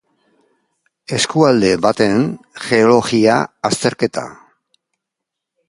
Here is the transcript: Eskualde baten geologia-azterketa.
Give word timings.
Eskualde 1.17 1.69
baten 1.87 2.23
geologia-azterketa. 2.63 4.27